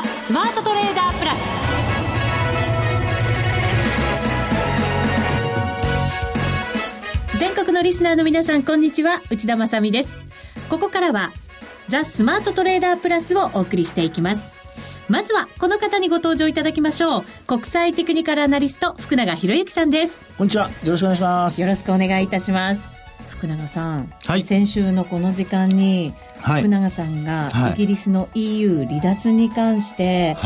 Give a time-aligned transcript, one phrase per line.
[0.00, 1.36] ザ・スマートトレーダープラス。
[7.38, 9.20] 全国のリスナーの皆さんこんにちは。
[9.28, 10.24] 内田まさです。
[10.70, 11.32] ここからは
[11.88, 14.42] ザ・スマートトレーダープラスをお送りしていきます。
[15.08, 17.24] まずはこの方にご登場いただきましょう。
[17.46, 20.26] 国際テクニカルアナリスト福永博之さんです。
[20.38, 20.70] こんにちは。
[20.82, 21.60] よろしくお願いします。
[21.60, 22.99] よろしくお願いいたします
[23.40, 26.12] 福永さん、はい、先週のこの時間に
[26.42, 30.36] 福永さんがイギリスの EU 離脱に関して、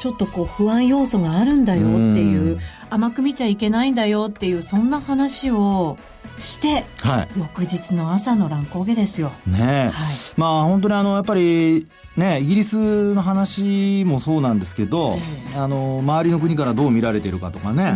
[0.00, 2.58] ちょっとこう不安要素があるんだよっていう
[2.90, 5.96] 甘く見ちゃいけないんだよっていうそんな話を
[6.40, 9.32] して、はい、翌日の朝の乱高下ですよ。
[9.46, 15.18] ね、はい、まあ本当にあのやっぱりね、イギリスの話もそうなんですけど、
[15.52, 17.94] えー、あの周りの国からどう見られているかとかね、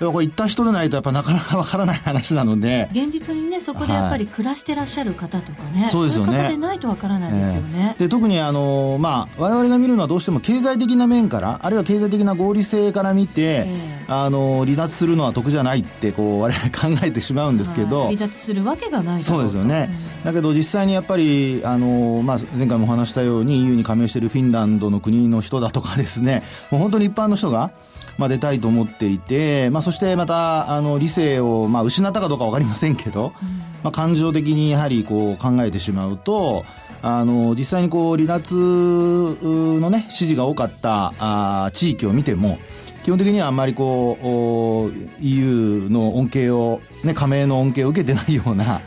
[0.00, 2.88] うん、これ行った人でないとやっぱなかなかわからない話なので。
[2.92, 6.36] 現実にねそこでやっぱり暮らしてらっしゃる方とかね、はい、そうですよね。
[6.36, 27.70] そうでないとわからないですよね、えー、で特にあの、まあ、我々が見るのはどうしても経済的な面からあるいは経済的な合理性から見て、えー、あの離脱するのは得じゃないってこう 我々考えてしまうんですけど、はい、離脱するわけがないそうですよね、うん、だけど実際にやっぱりあの、まあ、前回もお話したように EU に加盟しているフィンランドの国の人だとかですね、 もう本当に一般の人が、
[28.18, 33.48] まあ、出たいと思っていて、まあ、そしてまたあの理性を、まあ、失ったかどうか分かりませんけど、うん、
[33.82, 36.64] まあ、感情的にやはりこう考えてしまうと
[37.06, 42.58] あの実際にこう離脱の、ね、支持が多かったあ地域を見ても
[43.04, 48.80] 基本的にはあんまりこう EU の恩恵を、ね、加盟の恩恵を受けてないような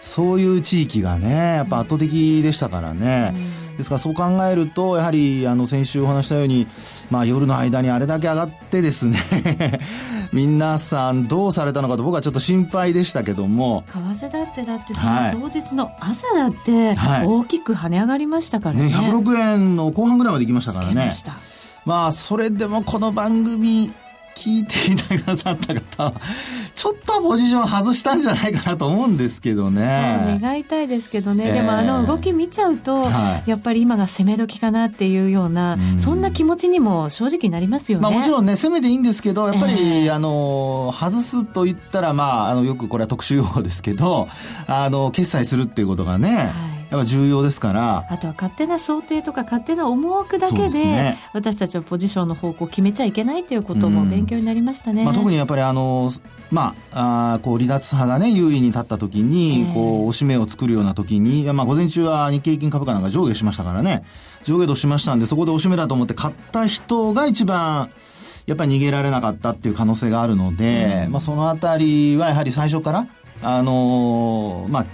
[0.00, 3.30] そういう地域がねやっぱ圧倒的でしたからね。
[3.32, 3.60] うん。
[3.76, 6.66] ですからそう考えると、やはりあの先週お話したように、
[7.10, 9.18] まあ、夜の間にあれだけ上がってですね
[10.32, 13.84] 皆さんどうされたのかと僕はちょっと心配でしたけども。
[13.88, 21.10] 為替だってだってその当日の朝だって大きく跳ね上がりましたからね,、はい、ね106円の後半ぐらいまで行きましたからね
[21.84, 23.92] まあそれでもこの番組
[24.40, 26.14] 聞いていてくださった方は、
[26.74, 30.18] ちょっとポジション外したんじゃないかなと思うんですけどね。
[30.30, 38.02] そう願いたいですけどね、えー、でもあの動き見ちゃうと、はい、やっぱり今が攻め時かなっていうような、うん、そんな気持ちにも正直なりますよね。
[38.02, 44.26] まあ、もちろんね、攻めでいいんですけど、やっぱり、えー、あの外すと言ったら、まあ、あのよくこれは特殊用語ですけど、
[44.66, 48.06] あの決済するっていうことがね、はいやっぱ重要ですから。
[48.10, 56.10] あとは勝手な想定とか勝手な思惑だけで、ね、私たちはポジションの方向を決めちゃいけないということも勉強になりましたね、まあ、特にやっぱりあの
[56.50, 64.04] まあ、あこう離脱派がね優位に立った時に、えー、こう押し目を作るような時に、まあ、午前中は日経平均株価なんか上下しましたからね。
[64.44, 67.90] 上下としましたんでそこで押し目だと思って買った人が一番
[68.46, 73.06] やっぱり逃げられなかったっていう可能性があるので、うん、まあ、そのあたりはやはり最初から
[73.42, 74.86] あのー、まあ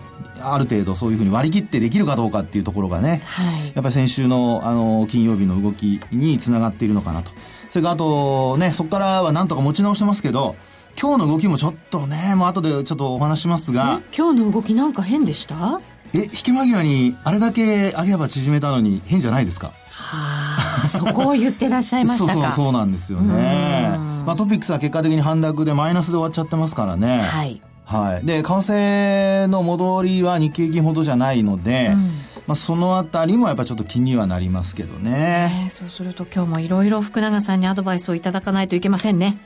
[0.55, 7.31] ある程度そういうふうに割り切ってできるかどうかっていうところがね、はい、やっぱり先週のあの金曜日の動きにつながっているのかなと。
[7.71, 10.57] それからあとね、そこからはなんとか持ち直してますけど、
[11.01, 14.01] 今日の動きもちょっとね、もう後でちょっとお話しますが。
[14.17, 15.81] 今日の動きなんか変でした？
[16.15, 23.99] え、引き間際にあれだけ上げ幅縮めたのに変じゃないですかはあ、そこを言ってらっしゃいました そうそうそうなんですよね。
[24.25, 27.21] まあトピックスは結果的に反落でマイナスで終わっちゃってますからね。
[27.21, 27.61] はい。
[27.87, 28.27] はい。
[28.27, 32.11] で、為替の戻りは日経平均ほどじゃないので、うん、
[32.49, 35.67] まあ、そのあたりもやっぱちょっと気にはなりますけどね。
[35.67, 39.39] えー、そうすると今日もいろいろ福永さんにアドバイスをいただかないといけませんね。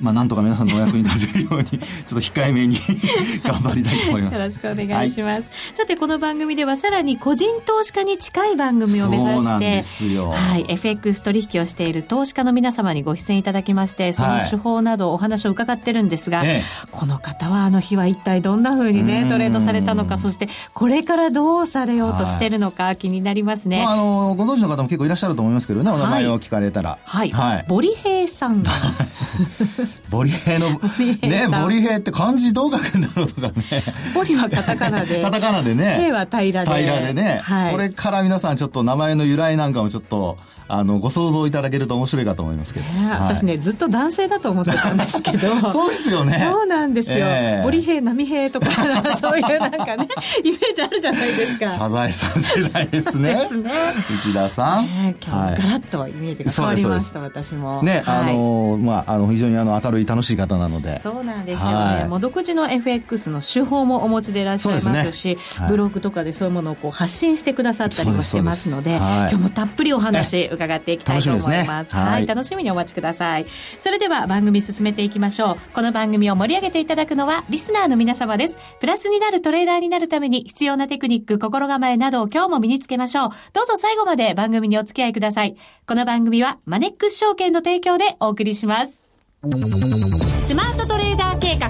[0.00, 2.76] まあ、なんとか皆さんのお役に立てるように、 ちょっと控えめに
[3.44, 4.38] 頑張りたいと思います。
[4.38, 5.40] よろしくお願いします。
[5.42, 23.82] はい、さて、この番組ではさらに個人投資家に近い番組を目指して、はい、FX 取引をしている投資家の皆様にご出演いただきまして、その手法などお話を伺ってるんですが、はい、この方はあの日は一体どんなふうにね、トレードされたのか、そしてこれからどうされようとしてるのか気になりますね。
[23.82, 26.96] まあ、あの、ご存知の方も結構いらっしゃると思いますけどね、お名前を聞かれたら。
[27.04, 27.30] はい。
[27.30, 28.62] はい、ボリヘイさん。
[30.08, 33.84] ボリヘイの、ね、ボリヘイって漢字どう書くんだろうとかね。
[34.14, 35.20] ボリはカタカナで。
[35.22, 35.96] カタカナでね。
[36.00, 36.82] ヘイは平らで。
[36.82, 37.40] 平らでね。
[37.42, 37.72] はい。
[37.72, 40.38] これから皆さんちょっと名前の由来なんかもちょっと、
[40.72, 45.48] あのご想像いただけると面白いかと思いますけど、えーはい、私ねずっと男性だと思ってたんですけど。
[45.70, 46.38] そうですよね。
[46.38, 48.70] そうなんですよ、えー、ボリ兵波兵とか
[49.18, 50.08] そういうなんかね
[50.44, 51.68] イメージあるじゃないですか。
[51.68, 53.34] サザエさん世代ですね。
[53.34, 53.70] ですね。
[54.16, 61.00] 内田さん、えー、今日ガラッとイメージが変わりました、はい、私もね、はい、あのまああの非常にあの明るい楽しい方なので。
[61.00, 61.74] そうなんですよね。
[61.74, 65.36] はい、もう独自の FX の手法もお持ちでいらっしゃいますし、すね。
[65.56, 71.90] はい、ブログとかでそういうものをこう発信してくださったりもしてますので、今日もたっぷりお話伺っていきたいと思います。
[71.90, 73.46] すね、はい、楽しみにお待ちください。
[73.78, 75.74] それでは番組進めていきましょう。
[75.74, 78.58] この番組を盛り上げていただくのはリスナーの皆様です。
[78.80, 83.30] プラスになるトレーダーになるために必要なテクニック、心構えなどを今日も身につけましょう。
[83.52, 85.56] どうぞ最後まで番組にお付き合いください。
[85.86, 89.02] この番組はマネックス証券の提供でお送りします。
[89.42, 91.68] スマートトレーダー計画、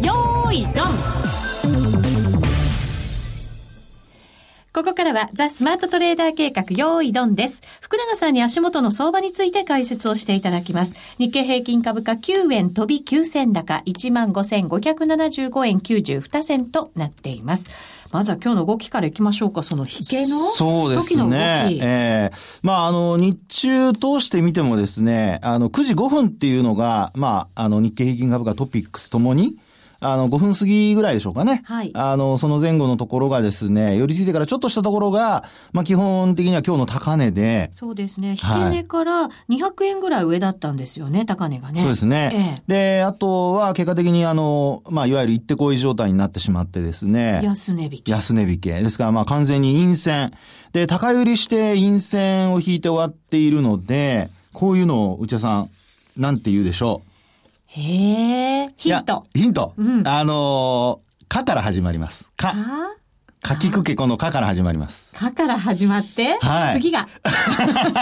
[0.00, 1.31] よーい、ドン
[4.74, 7.62] ここからはザ・スマートトレーダー計画用意ドンです。
[7.82, 10.94] 福永さんに足元の相場について解説をしていただきます。
[11.18, 17.68] 日経平均株価9円飛び9銭高15,575円92銭となっています。
[18.12, 19.62] まずは今日の動きからいきましょうか。
[19.62, 21.68] その引けのそうですね。
[21.72, 29.58] ええー、まあ、あの、日中通してみてもですね、あの、9時5分っていうのが、まあ、あの、日経平均株価トピックスともに、
[30.02, 31.62] あの、5分過ぎぐらいでしょうかね。
[31.64, 31.90] はい。
[31.94, 37.70] あの、その前後のところがですね、寄り付いてからちょっとしたところが、まあ、基本的には今日の高値で。
[37.74, 38.30] そうですね。
[38.30, 41.80] 引け値から200円ぐらい上だったんですよね、高値がね。
[41.80, 42.62] そうですね。
[42.68, 47.40] ええ、で、あとは結果的にあの、まあ、いわゆる行ってこい状態になってしまってですね。
[47.44, 48.12] 安値引け。
[48.12, 48.82] 安値引け。
[48.82, 50.32] ですから、まあ、完全に陰線。
[50.72, 55.70] で、高売りして陰線を引いて終わっているので、こういうのを内田さん、
[56.16, 57.11] なんて言うでしょう。
[57.74, 59.22] へえ、ヒント。
[59.34, 59.72] ヒント。
[59.78, 62.30] うん、あのー、かから始まります。
[62.36, 62.54] か。
[63.40, 65.14] かきくけこのかから始まります。
[65.14, 67.08] かから始まって、はい、次が。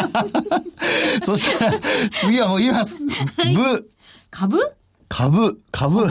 [1.22, 1.80] そしたら、
[2.20, 3.04] 次はもう言います。
[3.04, 3.90] ぶ。
[4.32, 4.58] 株
[5.08, 6.08] 株、株、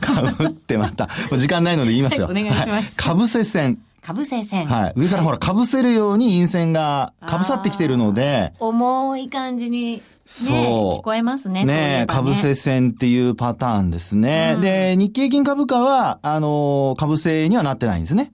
[0.00, 2.28] 株ってまた、時間ないので言いますよ。
[2.28, 2.96] はい、お願いします。
[2.96, 3.78] 株せ線。
[4.02, 4.66] 株せ線。
[4.66, 4.92] はい。
[4.96, 8.52] 上からほら、かぶせるように陰線がかぶさってきてるので。
[8.58, 10.02] 重い感じに。
[10.24, 10.56] そう。
[10.98, 11.64] 聞こえますね。
[11.64, 14.52] ね株せ線っていうパターンですね。
[14.56, 18.32] うん、で、日経金株価は、あの、株せにはなってないんですね。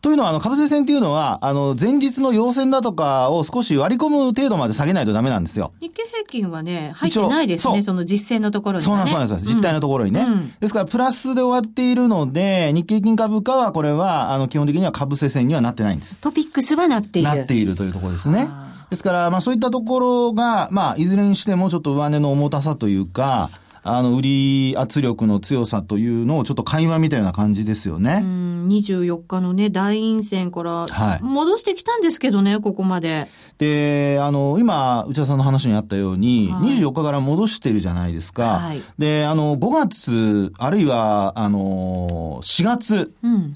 [0.00, 5.72] というのは、あの、株せ線っていうのは、あの、前日の陽線だとかを少し割り込む程度まで下げないとダメなんですよ。
[5.80, 9.54] 日経平均はね、入ってないですね、その実践のところに、ね、そうなんです、そうなんです。
[9.54, 10.20] 実態のところにね。
[10.20, 16.20] うん、ですから、プラスで終わっているので、日経金株価は、これは、あの、基本的には株せ線にはなってないんです。
[16.20, 17.28] トピックスはなっている。
[17.28, 18.48] なっているというところですね。
[18.90, 23.50] ですから、まあそういったところが、まあいずれにしてもちょっと上値の重たさというか、
[23.88, 28.18] あの、売り圧力の強さというのをちょっと会話みたいな感じですよね。
[28.20, 33.28] うん、24日のね、大陰線から、戻してきたんですけどね、はい、ここまで。
[33.58, 38.58] で、あの、今、内田さんの話にあったように、はい、24日から戻してるじゃないですか。
[38.58, 43.54] はい、で、あの、5月、あるいは、あの、4月、うん、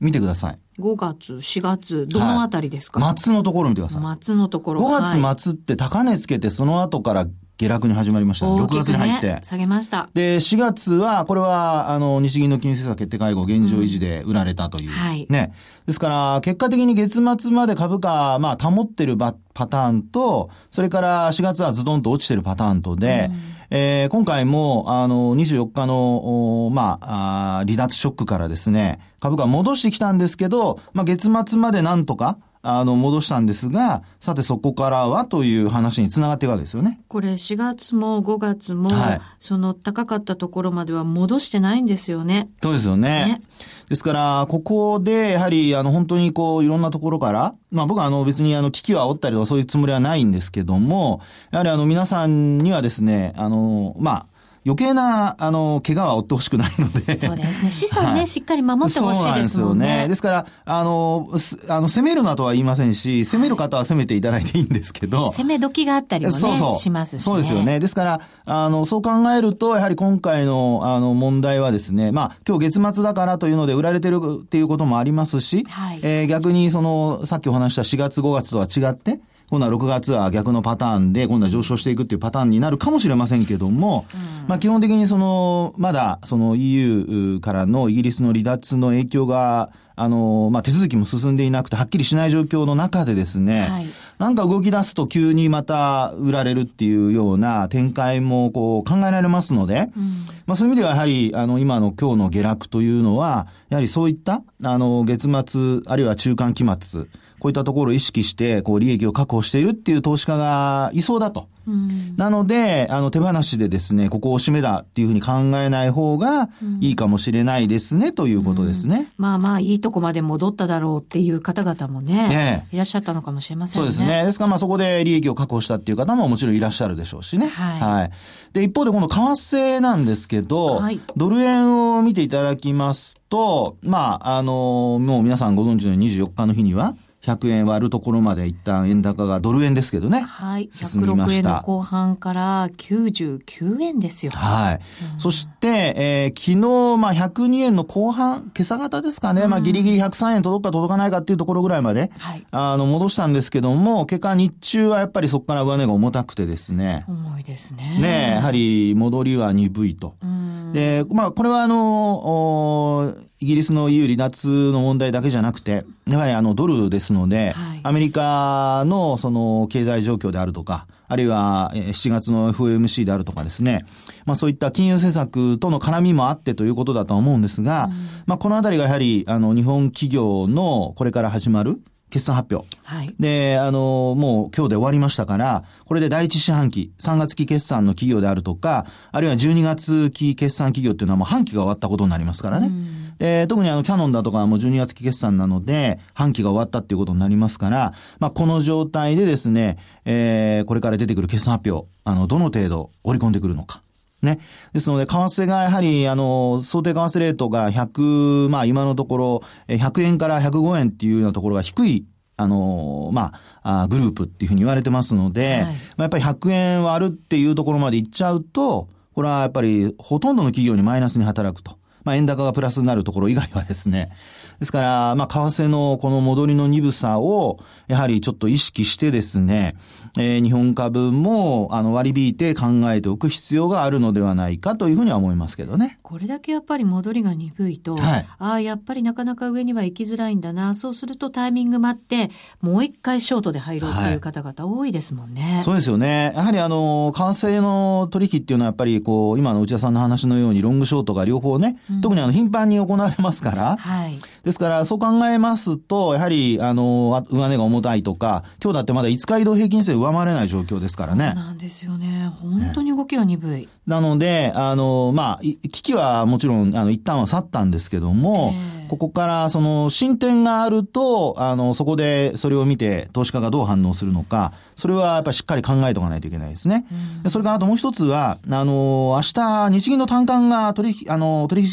[0.00, 0.58] 見てください。
[0.78, 4.18] 5月、4月、どのあたりですか、はい、末のところ見てください。
[4.20, 4.82] 末のところ。
[4.86, 7.26] 5月末って高値つけて、その後から
[7.58, 8.52] 下落に始まりました、ね。
[8.60, 9.40] 6月に入って。
[9.42, 10.10] 下げました。
[10.12, 14.88] で、4月は、これは、あの、日銀の金融政策決定会合現状維持で売られたという。
[14.88, 15.26] うん、はい。
[15.30, 15.52] ね。
[15.86, 37.00] ですから、結果的に月末まで株価、まあ、保ってるパターンと、それから4月はズドンと落ちてるパターンとで、うん、えー、今回も、あの、24日の、まあ離脱ショックからですね、株価戻してきたんですけど、まあ、月末までなんとか、あの、戻したんですが、さてそこからはという話につながっていくわけですよね。
[37.08, 42.48] これ4月も5月も、はい、その高かったところまでは戻してないんですよね。
[42.62, 43.08] そうですよね。
[43.08, 43.42] ね
[43.88, 51.20] ですから、ここで、やはり、あの、本当にこう、いろんなところから、まあ僕はあの、別にあの、危機を煽ったりとかそういうつもりはないんですけども、
[51.52, 54.26] やはりあの、皆さんにはですね、あの、まあ、
[54.66, 57.16] 余計な、あの、怪我は負ってほしくないので。
[57.16, 57.70] そうですね。
[57.70, 59.84] 資産ね、はい、しっかり守ってほしいですもんね。
[59.84, 60.08] そうですよね。
[60.08, 61.28] ですから、あの、
[61.68, 65.30] あの、攻めるなとは言いませんし、攻める方は攻めていただいていいんですけど。
[65.30, 67.78] 攻め時があったりもね、そうそうしますし、ね、そうですよね。
[67.78, 93.86] ですから、あの、そう考えると、やはり今回の、あの、問題はですね、まあ、今日月末だからというので売られてるっていうこともありますし、はい、えー、逆にその、さっきお話した4月5月とは違って、今度は6月は逆のパターンで、今度は上昇していくっていうパターンになるかもしれませんけども、うん、まあ基本的にその、まだその EU からのイギリスの離脱の影響が、あの、まあ手続きも進んでいなくて、はっきりしない状況の中でですね、はい、
[94.18, 107.06] なんか動き出すと急にまた売られるっていうような展開もこう考えられますので、うん、まあそういう意味ではやはり、あの、今の今日の下落というのは、やはりそういった、あの、月末、あるいは中間期末、
[107.46, 111.46] こういったところを意識して、こう、利益を確保しているっていう投資家がいそうだと。
[111.68, 116.48] うん、なので、あの、手放しでですね、ここを締めだっていうふうに考えない方が
[116.80, 119.22] いいかもしれないですね、うん、ということですね、うん。
[119.22, 123.90] まあまあ、いいとこまで戻っただろうっていう方々もね、ねいらっしゃったのかもしれませんね。
[123.90, 124.24] そうですね。
[124.24, 127.48] ですからまあそこで利益を確保したっていう方ももちろんいらっしゃるでしょうしね。
[127.48, 127.80] はい。
[127.80, 128.10] はい、
[128.52, 136.94] で、一方でこの為替なんですけど、はい、ドル円を見ていただきますと、まあ、あの、もう皆さんご存知のように24日の日には、
[137.26, 140.20] 100円割るところまで一旦円高がドル円ですけどね。
[140.20, 140.68] はい。
[140.72, 141.48] 進みました。
[141.48, 144.32] 106円の後半から99円ですよ。
[144.32, 144.80] はい。
[145.14, 149.42] うん、そして、えー、昨日、まあ102円の後半、今朝方ですかね。
[149.42, 157.04] うん、まあギリギリ103円届くか届かないかっていうところぐらいまで、はい、あの、戻したんですけども、結果日中はやっぱりそこから上値が重たくてですね。
[157.08, 157.98] 重いですね。
[158.00, 160.14] ねやはり戻りは鈍いと。
[160.22, 173.84] うん、で、まあこれはあの、イギリスの EU 離脱の問題だけじゃなくて、やはりあのドルですので、はい、アメリカのその経済状況であるとか、あるいは7月の FOMC であるとかですね、
[174.24, 177.92] まあそういった金融政策との絡みもあってということだと思うんですが、うん、
[178.26, 181.78] まあこのあたりがやはりあの日本企業のこれから始まる
[182.08, 182.66] 決算発表。
[182.84, 183.14] はい。
[183.18, 192.68] で、あの、もう今日で終わりましたから、これで第一四半期、3月期決算の企業であるとか、あるいは12月期決算企業っていうのはもう半期が終わったことになりますからね。
[192.68, 203.82] うんで、特にあの、キャノンだとかもう12月期決算なので、半期が終わったっていうことになりますから、まあ、この状態でですね、えー、これから出てくる決算発表、あの、どの程度織り込んでくるのか。
[204.22, 204.40] ね。
[204.72, 212.06] ですので、為替がやはり、あの、想定為替レートが100、まあ今のところ、100円から105円っていうようなところが低い
[212.38, 213.32] あのま
[213.62, 221.75] あ、あグループっていうふうに言われてますので、はい、まあ、やっぱり100円割るっていうところまでいっちゃうと、これはやっぱりほとんどの企業にマイナスに働くと。
[222.06, 224.10] まあ、円高がプラスになるところ以外はですね。
[224.58, 227.58] ですから、まあ、為替のこの戻りの鈍さを、
[227.88, 229.76] やはりちょっと意識してですね、
[230.18, 235.98] えー、日本株も、あの、割り引いて考えておく必要があるのではないかというふうには思いますけどね。
[236.02, 240.74] これだけやっぱり戻りが鈍いと、はい、ああ、やっぱりなかなか上には行きづらいんだな。
[240.74, 242.30] そうするとタイミング待って、
[242.62, 245.56] もう一回ショートで入ろうという方々多いですもんね。
[245.56, 246.32] はい、そうですよね。
[246.34, 254.18] やはりあの、為替の取引っていうのはやっぱりこう、今の内田さんの話のようにロングショートが両方ね、うん、特にあの、頻繁に行われますから、はい。
[254.46, 261.32] ですから、そう考えますと、やはり、あの、上値が重たいとか、今日だってまだ5日移動平均線上回れない状況ですからね。
[261.34, 262.30] そうなんですよね。
[262.40, 263.50] 本当に動きは鈍い。
[263.62, 268.54] ね、なので、あの、まあ、危機はもちろん、あの、一旦は去ったんですけども、
[268.86, 276.86] ここから、その、進展があると、あの、そこで、それを見て、投資家がどう反応するのか、それはやっぱりしっかり考えておかないといけないですね。
[277.24, 281.64] うん、それからあともう一つは、あの、明日、日銀の単管が取引、あの、取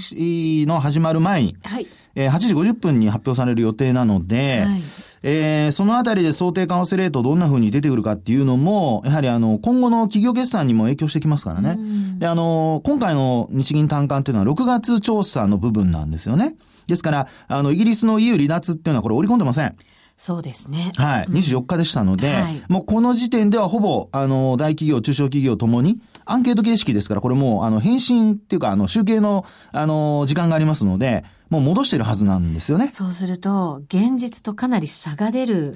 [0.61, 1.85] 引の始まる前に、はい。
[2.15, 4.81] えー、8時50分に発表される予定なので、はい、
[5.23, 11.77] えー、そのあたりで想定為替レートどんな風に出てくるかっていうのも、やはりあの、今後の企業決算にも影響してきますからね。
[12.19, 16.55] で、あの、今回の日銀単価っていうのは6月調査の部分なんですよね。
[16.87, 19.75] ですから、あの、イギリスの EU 離脱っていうのはこれ織り込んでません。
[20.17, 20.91] そうですね。
[20.95, 21.25] はい。
[21.25, 32.87] 24日でしたので、はい、もうこの時点ではほぼ、あの、大企業、中小企業ともに、アンケート形式ですから、これもう、あの、返信っていうか、あの、集計の、あの、時間がありますので、もう戻してるはずなんですよね。
[32.87, 35.75] そうすると、現実とかなり差が出る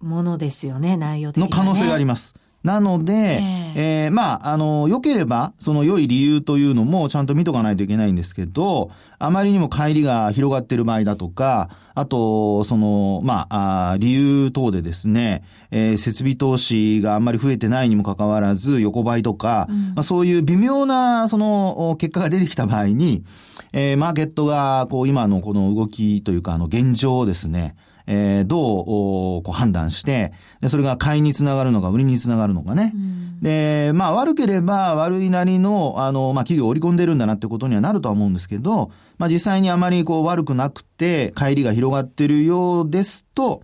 [0.00, 2.34] ものですよね、内容的に、ね、の可能性があります。
[2.64, 23.22] なので、えー、えー、まあ、あの、良ければ、その良い理由というのもちゃんと見とかないといけないんですけど、あまりにも帰りが広がっている場合だとか、あと、その、まあ、あ理由等でですね、えー、設備投資があんまり増えてないにもかかわらず、横ばいとか、うん、まあ、そういう微妙な、その、結果が出てきた場合に、
[23.72, 27.76] えー、マーケットが、こう、今のこの動きというか、あの、現状をですね、
[28.10, 32.92] えー、どうこう判断して、で、それが買いにつながるのか、売りにつながるのかね。
[32.94, 43.60] うん、で、まあ悪ければ悪いなりの、あの、まあ企業を織り込んでるんだなってことにはなるとは思うんですけど、まあ実際にあまりこう悪くなくて、帰りが広がってるようですと、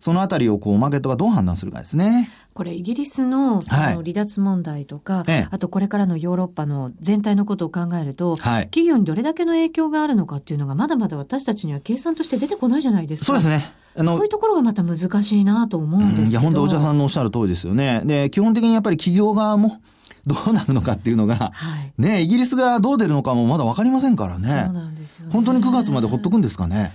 [0.00, 2.30] そのあたりをこうマーケットがどう判断するかですね。
[2.52, 13.26] これイギリスのその離脱問題とか、はいあとこれからのヨーロッパの全体のことを考えると、はい、企業にどれだけの影響があるのかっていうのがまだまだ私たちには計算として出てこないじゃないですか。
[13.26, 13.83] そうですね。
[13.96, 16.30] あのそういうところがまた難しいなと思うんですけど。
[16.30, 18.02] いや、本当お茶さんのおっしゃる通りですよね。
[18.04, 19.80] で、基本的にやっぱり企業側も、
[20.26, 24.48] どうなるのかっていうのが、はい、ね、イギリスがどう出るのかもまだわかりませんからね。
[24.48, 26.92] そうなんですよ、ね、本当に9月までほっとくんですかね。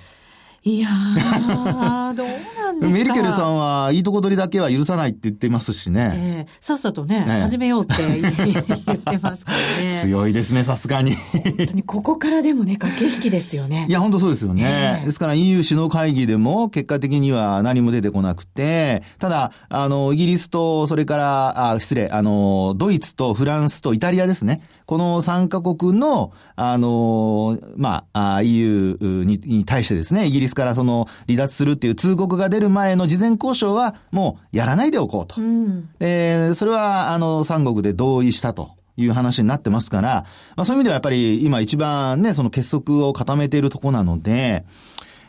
[0.64, 2.28] いやー、どう
[2.74, 6.14] なんですかメリケルさんは、いいとこ取りだけは許さないって言ってますしね。
[6.16, 8.60] ええー、さっさとね、ね始めようって言
[8.96, 10.02] ってますからね。
[10.04, 11.16] 強いですね、さすがに。
[11.16, 13.86] 本当に、ここからでもね、駆け引きですよね。
[13.90, 15.00] いや、本当そうですよね。
[15.00, 24.62] えー、ですから EU 首脳会議でも、結果的には何も出てこなくて、ただ、あの、イギリスと、それから、あ、失礼、あの、ドイツとフランスとイタリアですね。
[24.86, 35.42] この3カ国の、あの、まあ、EU にに対してですね、イギリスからその離脱するっていう通告が出める前の事前交渉はもうやらないでおこうと。
[35.42, 38.72] うん、えー、それは、あの、三国で同意したと。
[38.98, 40.26] いう話になってますから、
[40.58, 44.66] まあそういう意味ではやっぱり今一番ね、その結束を固めているとこなので、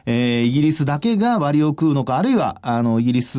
[0.06, 3.38] えー、イギリスだけが割を食うのか、あるいは、あの、イギリス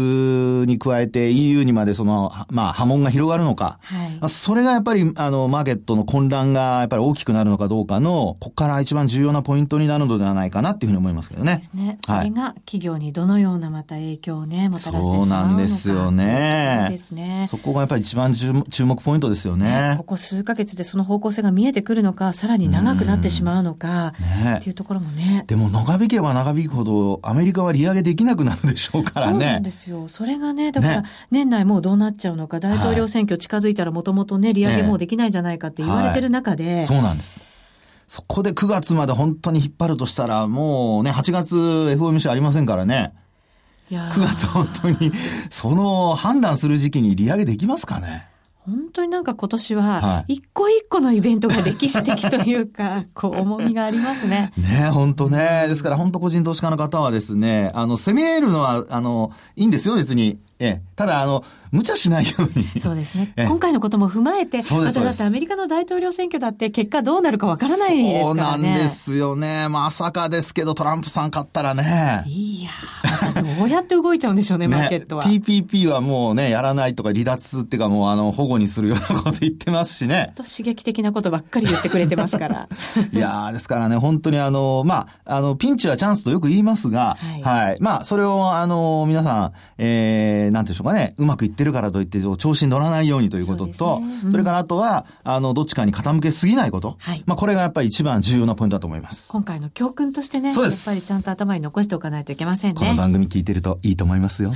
[0.66, 3.80] に加えて EU にまでその、まあ、波紋が広がるのか。
[3.82, 11.58] はい、それがやっぱり、あの、マーケットの混乱がやっぱり大きくなるのかどうかの、ここから一番重要なポイントになるのではないかなっていうふうに思いますけどね。
[11.58, 11.98] ですね。
[12.06, 15.22] それが企業にどのようなまた影響をね、もたらしてしまうのか。
[15.22, 16.88] そうなんですよね。
[16.90, 17.46] ですね。
[17.50, 24.14] そこがやっぱり一番注目ポイントですよね、ね、ここ数ヶ月でその方向性が見えてくるのか、さらに長くなってしまうのか、
[24.44, 25.44] ね、っていうところもね。
[25.48, 29.32] でも長引けば長引くほど、アメリカは利上げできなくなるでしょうからね。
[29.32, 30.08] そうなんですよ。
[30.08, 37.42] それがね、だから年内もうどうなっちゃうのか、大統領選挙近づいたらもともとね、利上げもうできないんじゃないかって言われてる中で、はい、そうなんです。
[38.08, 43.14] そこで9月まで本当に引っ張るとしたら、もうね、8月 FOMC ありませんからね。
[43.90, 45.12] いや9月本当に、
[45.50, 48.28] その判断する時期に利上げできますかね。
[48.66, 54.52] 本当になんか今年は、一個一個のイベントが歴史的というか、 こう、重みがありますね。
[54.56, 55.66] ね本当ね。
[55.68, 60.38] ですから本当個人投資家の方はですね、あの、攻めるのは、あの、いいんですよ、別に。
[60.62, 60.82] ええ。
[60.96, 62.80] ただ、あの、無茶しないように。
[62.80, 63.34] そうですね。
[63.38, 68.24] 今回のことも踏まえて、あとだってアメリカの大統領選挙だって結果どうなるかわからないですからね。
[68.24, 69.70] そうなんですよね。
[69.70, 72.24] まさかですけど、トランプさん勝ったらね。
[72.28, 72.70] いや
[73.42, 75.24] どうやって動いちゃうんでしょうね、マーケットは。
[75.24, 80.34] TPP はもうね、やらないとか離脱っていうかもう、あの、保護にするようなこと言ってますしね。
[80.36, 82.68] と刺激的なことばっかり言ってくれてますから。
[83.14, 87.42] いやですからね、本当にあの、まあ、あの、ピンチはチャンスとよく言いますが、はい。
[87.42, 96.96] はい、まあ、それを、あの、皆さん、えー、なんていうんでしょうかね、うまくいってるからといって、調子に乗らないようにということと、そねうん、それからあとは、あの、どっちかに傾けすぎないこと。
[97.00, 97.24] はい。
[97.26, 99.32] まあ、これがやっぱり一番重要なポイントだと思います。
[99.32, 100.50] 今回の教訓としてね。
[100.50, 102.80] やっぱりちゃんと頭に残しておかないといけませんね。
[102.80, 104.54] この番組聞いてるといいと思いますよ。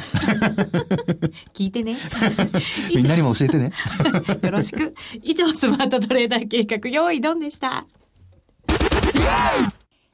[1.54, 1.98] 聞いてね。
[2.94, 3.72] みんなにも教えてね。
[4.42, 4.94] よろしく。
[5.24, 7.86] 以上、スマートトレーダー計画、用意ドンでした。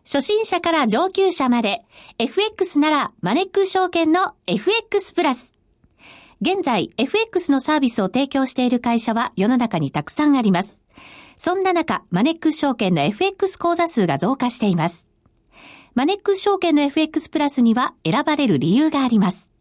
[0.04, 1.84] 初心者から上級者まで、
[2.18, 5.54] FX ならマネックス証券の FX プラス。
[6.44, 10.82] 現在、FX のサービスを提供している会社は世の中にたくさんあります。
[11.36, 15.06] そんな中、マネックス証券の FX 口座数が増加しています。
[15.94, 19.52] マネックス証券の FX プラスには選ばれる理由があります。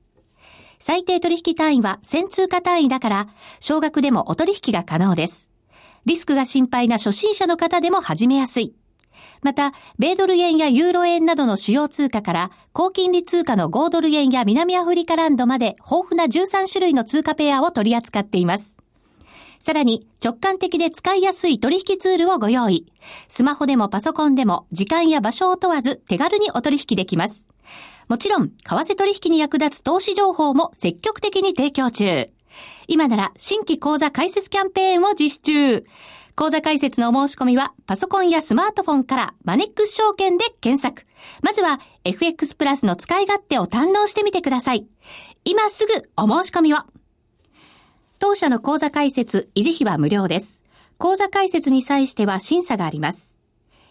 [0.78, 3.28] 最低取引単位は1000通貨単位だから、
[3.60, 5.50] 少額でもお取引が可能です。
[6.06, 8.72] リスクが心配な初心者の方でも始めやすい。
[9.42, 18.76] また、米ドル円やユーロ円などの主要通貨から、高金利通貨の5ドル円や南アフリカランドまで豊富な13種類の通貨ペアを取り扱っています。
[19.58, 22.86] さらに、直感的で使いやすい取引ツールをご用意。
[23.28, 27.46] スマホでもパソコンでも、時間や場所を問わず手軽にお取引できます。
[28.08, 32.30] もちろん、為替取引に役立つ投資情報も積極的に提供中。
[32.88, 35.84] 今なら、新規講座開設キャンペーンを実施中。
[36.36, 41.06] 講座解説のお申し込みは、パソコンやスマートフォンからマネックス証券で検索。
[41.42, 44.86] まずは、FX プラスの使い勝手を堪能してみてください。
[45.44, 46.78] 今すぐお申し込みを。
[48.18, 50.62] 当社の講座解説、維持費は無料です。
[50.98, 53.39] 講座解説に際しては審査があります。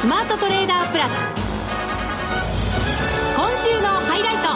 [0.00, 1.12] スマートトレーダープラス。
[3.36, 4.48] 今週のハイライト。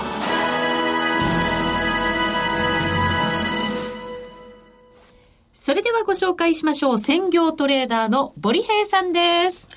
[5.53, 6.99] それではご紹介しましょう。
[6.99, 9.69] 専業トレーダーのボリヘイさんです。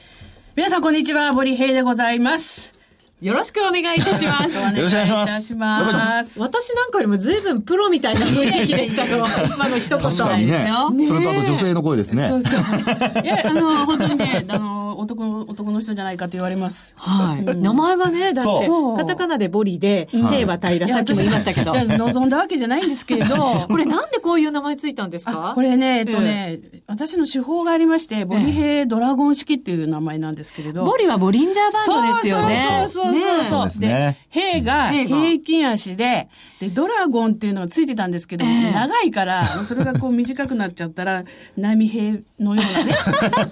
[0.55, 1.33] 皆さんこんにちは。
[1.33, 2.76] ボリヘイでございます。
[3.19, 4.43] よろしくお願いいたします。
[4.77, 5.57] よろしくお願いします。
[5.57, 9.25] ます私なんかよりも随分プロみたいな雰囲気でしたよ。
[9.55, 9.99] 今の一言。
[9.99, 10.69] 確かにね。
[11.07, 12.27] それとあと女性の声ですね。
[12.27, 12.53] そうそう
[13.23, 16.93] いや、 あの、本当にね、あの、男の、男の人じゃないかと言われます。
[16.95, 17.43] はい。
[17.57, 21.71] 名前がね、だって、カタカナでボリで、平和平、さっきも言いましたけど。
[21.71, 23.35] じゃ望んだわけじゃないんですけれど。
[23.67, 25.53] これなんでこういう名前ついたんですか？
[25.55, 30.85] これね、えっとね、私の手法がありまして、ボリヘイドラゴン式っていう名前なんですけれど。
[30.85, 32.63] ボリはボリンジャーバンドですよね。
[32.67, 33.81] そうそうそうそうそう。
[33.81, 34.17] ね。
[34.33, 41.23] で、兵が平均足で、で、ドラゴンっていうのがついてたんですけど、長いから、それがこう短くなっちゃったら、
[41.55, 42.93] 波平のようなね、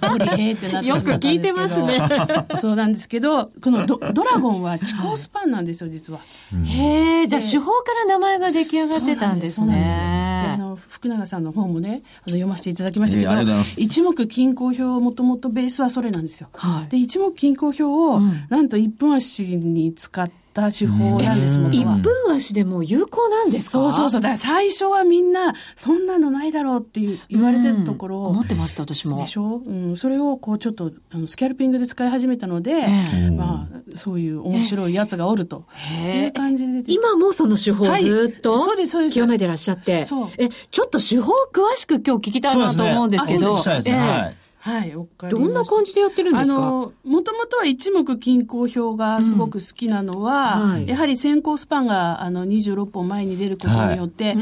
[0.00, 1.18] 鳥平ってなってしまったんですけど。
[1.18, 2.60] よく聞いてますね。
[2.60, 6.20] そうなんですけど、このドドラゴンは地高スパンなんですよ、実は。
[6.64, 10.26] へえ、じゃあ手法から名前が出来上がってたんですそうなんですね。
[10.46, 16.48] であの福永さんの本もね、あの読ませていただきましたけど、ええありがとうございます一目均衡表、もともとベースはそれなんですよ。
[16.54, 21.96] はいで、一目均衡表を、なんと1分足に使った手法なんです、元は。
[21.98, 23.70] 一分足でも有効なんですか？
[23.70, 24.20] そうそうそう。
[24.20, 28.22] だから最初はみんな、そんなのないだろうっていう言われてたところ。
[28.22, 29.18] を、思ってました、私も。
[29.18, 35.64] でしょ、うん、それをこうちょっとあのスキャルピングで使い始めたので、えまあ、そういう面白いやつがおると。
[36.06, 36.82] いう感じで。
[36.86, 39.16] 今もその手法をずっと、はいそうですそうです。
[39.16, 40.04] 極めてらっしゃって。
[40.04, 40.28] そう。
[40.38, 43.58] え、ちょっと手法詳しく今日聞きたいなと思うんですけど。
[43.58, 43.94] そうですね。
[43.94, 44.00] ええ。
[44.00, 44.36] はい。
[44.66, 46.56] はい、どんな感じでやってるんですか？
[46.56, 50.88] あの、もともとは一目均衡表がすごく好きなのは、うんはい。
[50.88, 54.40] やはり先行スパンがあの26本前に出ることによって、うん。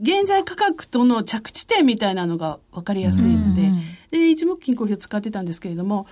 [0.00, 3.80] 現在価格との着地点みたいなのが分かりやすいので、うん。
[4.12, 6.06] で、一目均衡表使ってたんですけれども、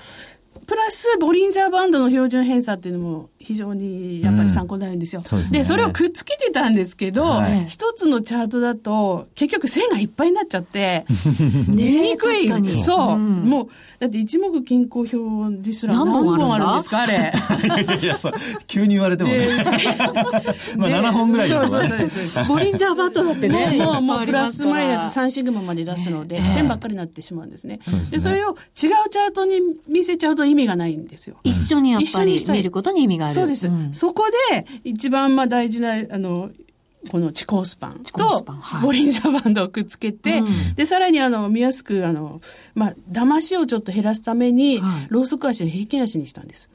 [0.66, 5.22] プラス、ボリンジャーバンドの標準偏差っていうのも非常にやっぱり参考になるんですよ。
[5.22, 11.04] そうですねそれをくっつけてたんですけど、はい一つのチャートだと結局線がいっぱいになっちゃって、
[11.68, 12.48] ね見にくい。
[12.48, 16.46] 確かにそう、うんもう、だって一目均衡表ですら何何本あるんだ？
[16.46, 17.32] 本あるんですか、あれ。
[18.02, 18.32] いや、そう
[18.66, 19.48] 急に言われてもね。
[20.76, 21.88] まあ、7本ぐらいですそうかね。
[21.88, 22.44] そうそうそう。
[22.46, 23.76] ボリンジャーバットだってね。
[23.84, 27.80] もう、もう、プラスマイナス3シグマまで出すので、線ばっかりになってしまうんですね。
[27.86, 31.36] そうですねそれを違うチャートに見せちゃうと意味がないんですよ。
[31.44, 33.31] 一緒にやっぱり一緒にしたい見ることに意味がある。
[33.32, 33.68] そうです。
[33.68, 36.50] んそこで、一番まあ大事な、あの、
[37.10, 38.46] この地高スパンと
[38.80, 42.40] ボリンジャーバンドをくっつけて、うんで、さらにあの、見やすく、あの、
[42.74, 46.68] まあ、騙しをちょっと減らすために、はいローソク足の平均足にしたんです。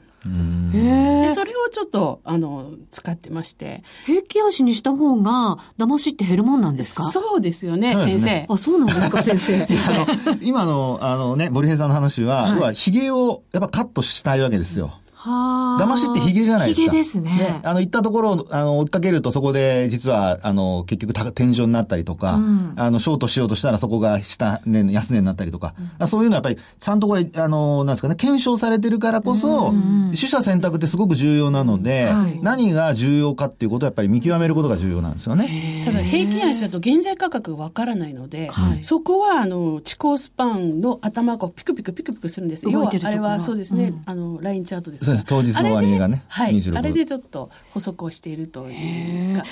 [0.74, 1.22] へえ。
[1.22, 3.82] で、それをちょっと、あの、使ってまして。
[4.04, 7.04] 平均足にした方が、騙しって減るもんなんですか？
[7.04, 8.46] そうですよね、ね生。
[8.48, 9.54] あ、そうなんですか、先生。
[9.64, 14.92] あの、今の、あのね、ボリヘイさんの話は、はい要は、髭を、やっぱカットしたいわけですよ。
[15.18, 15.82] はあ。
[15.82, 16.82] 騙しってヒゲじゃないですか。
[16.84, 17.60] ヒゲですね。
[17.64, 22.72] あの、行ったところを、あの、追っかけるとそこで、実は、あの、結局た天井になったりとか、うん。
[22.76, 29.74] あの、ショートしようとしたらそこが下値、安値になったりとか、あそういうのはやっぱり、ちゃんとこれ、あの、なんですかね、検証されてるからこそ、
[30.06, 32.38] 取捨選択ってすごく重要なので、はい。
[32.42, 35.82] 何が重要かっていうことをやっぱり見極めることが重要なんですよね。
[35.84, 38.84] ただ平均足だと現在価格がわからないので、はい。
[38.84, 42.64] そこはあの地高スパンの頭がピクピクピクピクするんです。
[42.66, 43.22] 要動いてるところ。
[43.22, 44.02] はあれはそうですね、うん。
[44.06, 45.26] あのラインチャートですそうです。
[45.26, 49.44] 当日の割合がねあれで,、はい、26あれでちょっと補足をしているというか。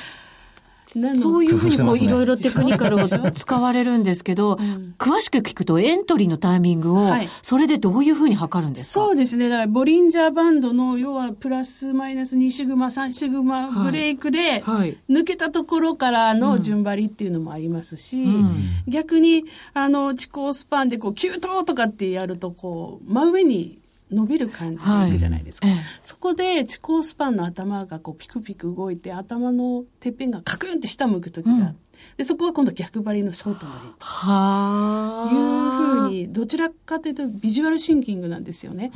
[1.20, 4.94] そういうふうにこういろいろテクニカルを使われるんですけど、 ん。
[4.98, 9.06] 詳しく聞くとエントリーのタイミングをはい、それでどういうふうに測るんですか？
[9.06, 9.48] そうですね。
[9.48, 14.96] だから、ボリンジャーバンドの、要は、プラスマイナス2シグマ、3シグマブレイクで、はい。
[15.10, 18.54] 抜けたところからの順張りっていうのもありますし、ん。
[18.86, 25.66] 逆に、あの、地高スパンで、こう、急騰とかってやると、こう、真上に伸びる感じでいくじゃないですか。
[25.66, 31.86] はいええそこで、地高スパンの頭が、こう、ピクピク動いて、頭のてっぺんがカクンって下向くときがあって、
[32.18, 35.32] で、そこが今度逆張りのショートのレはあ。
[35.32, 38.92] いうふうに、どちらかというとビジュアルシンキングなんですよね。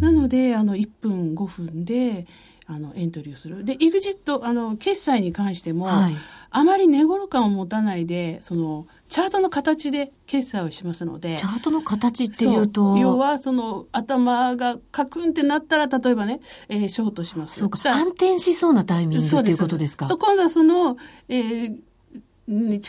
[0.00, 2.26] なので、あの、1分、5分で、
[2.66, 3.64] あの、エントリーをする。
[3.64, 6.16] で、エグジット、あの、決済に関しても、はい
[6.50, 17.58] あまり値頃感を持たないで、その、チャートの形で決済をしますので、チャートの形ってそいうと、要は、その、頭がカクンってなったら、例えばね、えーショートします。
[17.60, 20.06] そうか、反転しそうなタイミングっていうことですか？
[20.08, 20.18] そう。
[20.18, 20.96] 今度はその、
[21.28, 21.76] えー、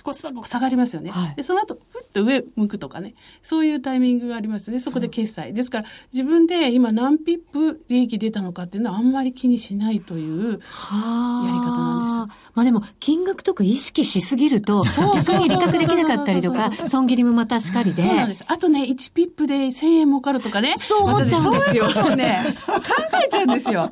[0.03, 1.11] コスパが下がりますよね。
[1.11, 3.13] はいで、その後、ふっと上向くとかね。
[3.41, 4.79] そういうタイミングがありますね。
[4.79, 5.53] そこで決済。
[5.53, 18.03] ですから、自分で今何ピップ利益出たのかっていうのはあんまり気にしないという、はあやり方なんですまあでも、金額とか意識しすぎると、そう逆に利確できなかったりとか損切りもまたしかりで。
[18.03, 18.45] そうなんです。
[18.47, 20.75] あとね、1ピップで1000円儲かるとかね。
[20.79, 22.73] そう思っちゃうんですよね、考
[23.25, 23.91] えちゃうんですよ。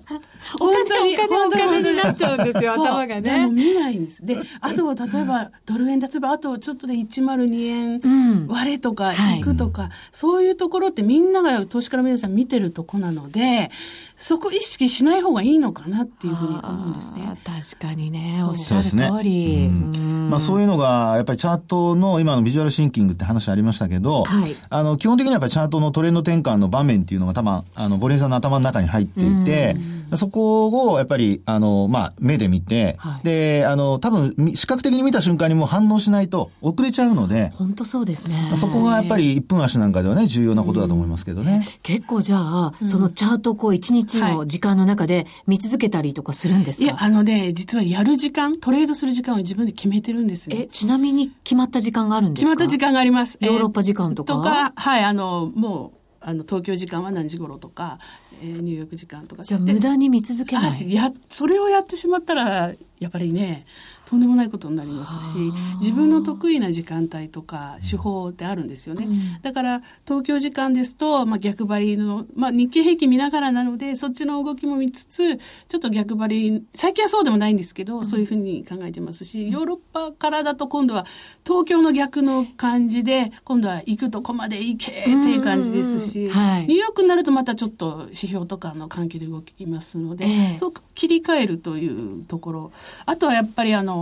[0.59, 1.97] お金本当にお金お金に。
[1.97, 3.21] なっちゃうんですよ 頭がね。
[3.21, 4.25] でも見ないんです。
[4.25, 8.47] で、あと、例えば、ドル円、例えば、あとちょっとで102円うん。
[8.47, 9.39] 割れとか、はい。
[9.39, 13.71] いくとか、そういうところってみんなが投資家の皆さん見てるとこなので、
[14.17, 17.37] そこ意識しない方がいいのかなっていうふうに思うんですね。
[17.45, 18.49] 確かにね、そう。
[18.49, 19.67] おっしゃる通り。
[19.67, 20.29] うん。
[20.31, 24.55] まあそういうのが、やっぱりチャートの今のビジュアルシンキングって話ありましたけど、はい。
[24.69, 29.75] あの、基本的にはやっぱりチャートのトレンド転換の場面っていうのが多分、あの、ボレーさんの頭の中に入っていて、
[30.15, 38.53] そこをやっぱり、あの、まあ、目で見て、はい、で、あの、多分、視覚的に見た瞬間にもう反応しないと遅れちゃうので、本当そうですね。
[38.55, 41.67] そこがやっぱり1分足なんかではね、重要なことだと思いますけどね。
[41.83, 52.51] 結構じゃあ、そのチャートをこう1日の時間の中で見続けたりとかするんですか、いや、あのね、実はやる時間、トレードする時間を自分で決めてるんですえ、ちなみに決まった時間があるんですか？
[52.51, 53.37] 決まった時間があります。
[53.41, 57.99] ヨーロッパ時間とか、とか、はい、あの、もう、あの東京時間は何時頃とか、
[58.41, 60.93] えー、ニューヨーク時間とかじゃあ無駄に見続けない？
[60.93, 63.65] やそれをやってしまったらやっぱりね
[64.07, 81.05] とんでもないことになりますし自分の得意な時間帯とか手法ってあるんですよね、うん、だから東京時間ですと、まあ、逆張りの、まあ、日経平均見ながらなのでそっちの動きも見つつちょっと逆張り最近はそうでもないんですけど、うん、そういうふうに考えてますしヨーロッパからだと今度は
[81.45, 92.71] 東京の逆の感じで今度は行くとこまで行けっていう感じですし、はい、ニューヨークになるとまたちょっと指標とかの関係で動きますので、えー、そう切り替えるというところ。
[93.05, 93.96] あとはやっぱりあの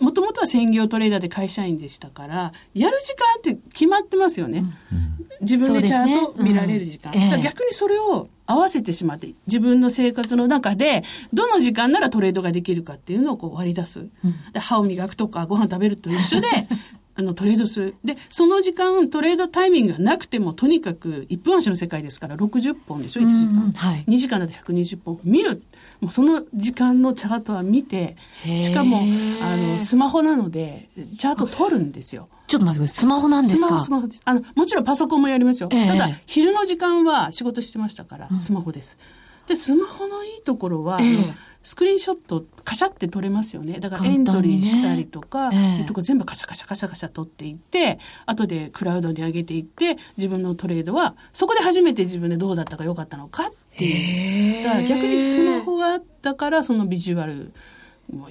[0.00, 4.64] もともとは専業トレーダーで会社員でしたから、やる時間って決まってますよね。
[4.92, 7.12] うん、自分でチャート見られる時間。
[7.12, 14.00] ねうん、逆にそれを合わせてしまって、自分の生活の中で、どの時間ならトレードができるかっていうのをこう割り出す。
[14.00, 14.08] うん、
[14.54, 16.48] 歯を磨くとか、ご飯食べると一緒で、
[17.18, 17.94] あの、トレードする。
[18.04, 23.72] で、その時間、トレードタイミングがなくても、とにかく、1分足の世界ですから、60本でしょ、1時間。
[23.72, 25.18] はい、2時間だと120本。
[25.24, 25.62] 見る。
[26.00, 29.00] もうその時間のチャートは見て、しかも、
[29.42, 32.28] あの、スマホなので、チャート取るんですよ。
[32.46, 33.00] ちょっと待ってください。
[33.00, 33.66] スマホなんですか？
[33.68, 34.22] スマホ、スマホです。
[34.24, 35.68] あの、もちろんパソコンもやりますよ。
[35.68, 38.96] ただ、昼の時間は仕事してましたから、スマホです。
[39.48, 43.80] で、スマホのいいところは、えースクリーンショットカシャって撮れますよね。
[43.80, 45.78] だからエントリーしたりとか、ね。
[45.80, 54.64] えー、とこ全部カシャカシャカシャカシャ撮っていって後でクラウドに上げていって自分のトレードはそこで初めて自分でどうだったか良かったのかっていう。
[54.64, 57.52] だから逆にスマホがあったからそのビジュアル
[58.12, 58.28] も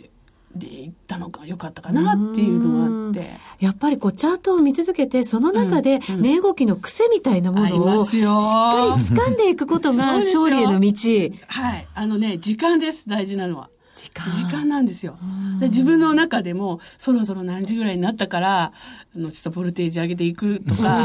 [0.58, 3.48] で行ったのが良かったかなっていうのがあって。
[3.60, 8.32] やっぱりこうチャートを見続けて、その中で値動きの癖みたいなものをしっかり
[9.04, 10.92] 掴んでいくことが勝利への道。
[11.48, 11.88] はい。
[11.94, 13.70] あのね、時間です、大事なのは。
[13.98, 15.18] 時間時間なんですよ。
[15.60, 18.72] で自分の中でも、そろそろ何時ぐらいになったから、
[19.16, 21.04] あの、ちょっとボルテージ上げていくとか、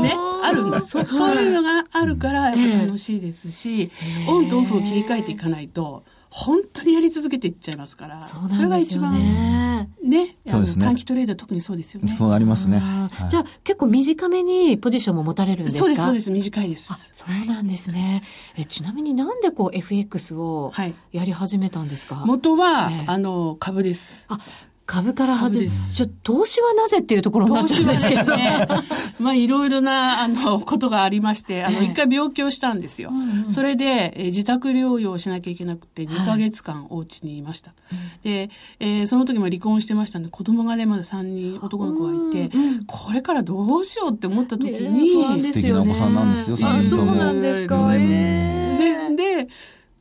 [0.00, 1.04] ね、あるんです そ。
[1.10, 3.90] そういうのがあるから、やっぱ楽しいですし、
[4.28, 8.24] オンとオフを切り替えていかないと、本当にやり続けていっちゃいますから。
[8.24, 9.90] そうなんですよね。
[10.02, 10.36] ね。
[10.48, 10.84] そうですね。
[10.86, 12.10] 短期トレード特にそうですよね。
[12.12, 12.82] そうなりますね。
[13.28, 15.78] じゃあ結構短めにポジションも持たれるんですか？
[15.80, 16.30] そうです、そうです。
[16.30, 16.88] 短いです。
[16.90, 18.22] あ、そうなんですね。
[18.56, 20.72] え、ちなみになんでこう FX を
[21.12, 24.24] やり始めたんですか、元は、あの、株です。
[24.28, 24.38] あ、
[24.84, 28.66] 株から始め、ちょ、投資はなぜっていうところになっちゃうんですけどね。
[29.18, 33.10] まあ、いろいろな、あの、ことがありまして、あの、一回病気をしたんですよ。
[33.12, 37.70] うんうん、それで、え自宅療養しなきゃいけなくて、2ヶ月間お家にいました。
[37.70, 37.76] は
[38.24, 42.50] い、で、えー、その時も離婚してましたんで、子供がね、まだ3人男の子がいて、
[42.86, 47.12] これからどうしようって思った時に、ね、素敵なお子さんなんですよ、3人とも。
[47.12, 49.48] そうなんですか、えー、で、で、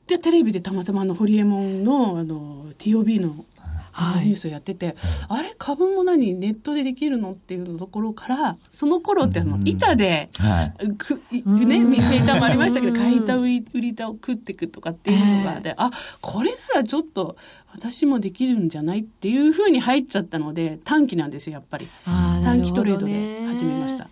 [0.07, 3.45] で、テレビでたまたまあの、ホリエモンの、あの、TOB の
[3.91, 4.95] はい、ニュースをやってて、
[5.27, 17.35] あれ株も何ネットでできるのっていうところからその頃ってあの板で、はい、くね水板もありましたけど買いた売りたを食っていくとかっていうのがで、あこれならちょっと
[17.73, 21.87] 私もできるんじゃないっていうふうに入っちゃったので短期なんですよやっぱり。
[22.05, 24.09] 短期トレードで始めました。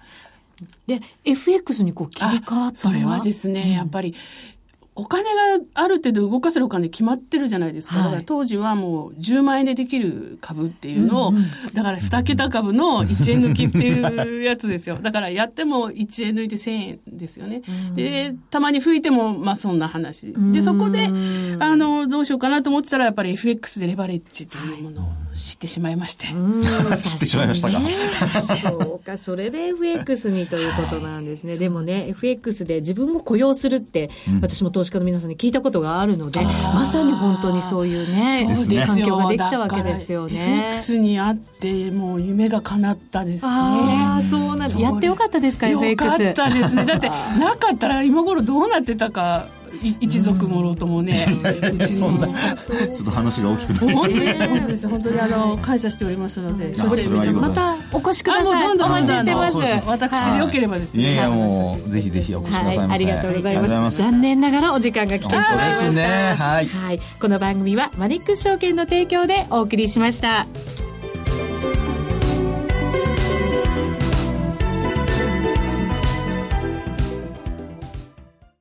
[0.87, 4.15] で FX にこう切り替わったそれはですね、やっぱり
[4.99, 7.95] お金がある程度動かせるお金決まってるじゃないですか。
[7.95, 14.97] はい、だから当時はもう10万円でできる株っていうのを、うんうん、だから2桁株の1円抜きっていうやつですよ。
[15.01, 17.61] だからやっても1円抜いて1000円ですよね。
[17.89, 20.33] うん、で、たまに吹いても、まあそんな話。
[20.51, 21.05] で、そこで、
[21.59, 26.27] あの、どうしようかなと思ってたら、やっぱり FX でレバレッジというものを知ってしまいまして。
[27.01, 27.73] 知ってしまいましたか？
[27.73, 28.55] 知ってしまいました。
[28.57, 31.51] そうか、それで FX にということなんですね。
[31.51, 34.09] はい、でもね、FX で自分を雇用するって、
[34.41, 40.69] 私も投資資家の皆さんに聞いたことがあるので、まさに本当にそういうね、ね環境ができたわけですよね。
[40.71, 43.51] FX にあって、もう夢が叶ったですね。
[43.51, 45.89] ああ、そうなんやってよかったですか、FX。
[45.89, 46.85] よかったですね。
[46.85, 49.45] だって、なかったら今頃どうなってたか、
[49.99, 54.87] 一族もろともね、うちのちょっと話が大きくなる本当です本当です。
[54.87, 58.67] 本当にあの感謝しておりますのでそれまたお越しください。
[58.71, 59.57] お待ちしてます。
[59.87, 60.95] 私でよければです。
[60.95, 63.97] ねいやもうぜひぜひお越しくださいありがとうございます。
[63.97, 66.35] 残念ながらお時間が来てしまいました。
[66.35, 66.99] はい。
[67.19, 70.47] この番組はマネックス証券の提供でお送りしました